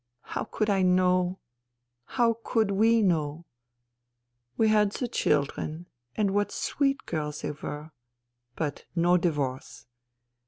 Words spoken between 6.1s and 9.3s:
and what sweet girls they were— but no